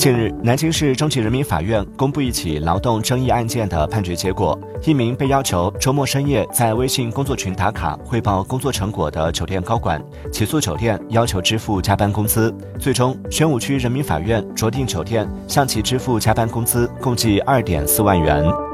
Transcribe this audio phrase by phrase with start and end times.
[0.00, 10.02] 近日南京市中级人民法院公布一起劳动争议案件的判决结果一名被要求周末深夜在微信工作群打卡汇报工作成果的酒店高管
[10.32, 18.69] 起诉酒店要求支付加班工资最终宣武区人民法院酌定酒店向其支付加班工资共计二点四万元。